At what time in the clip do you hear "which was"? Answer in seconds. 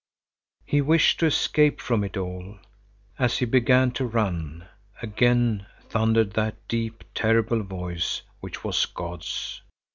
8.39-8.83